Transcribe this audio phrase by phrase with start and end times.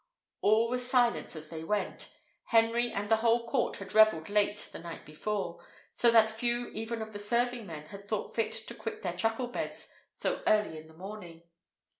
[0.41, 2.17] All was silence as they went.
[2.45, 7.03] Henry and the whole court had revelled late the night before, so that few even
[7.03, 10.87] of the serving men had thought fit to quit their truckle beds so early in
[10.87, 11.43] the morning.